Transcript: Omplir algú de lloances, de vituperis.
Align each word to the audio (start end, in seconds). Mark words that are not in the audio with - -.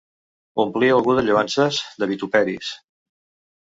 Omplir 0.63 0.89
algú 0.95 1.15
de 1.19 1.25
lloances, 1.29 1.85
de 2.01 2.11
vituperis. 2.15 2.77